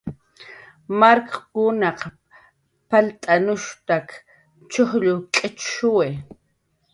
[0.99, 1.99] Warmkunaq
[2.89, 4.07] palt'anushtak
[4.71, 6.09] chujll k'ichshuwi.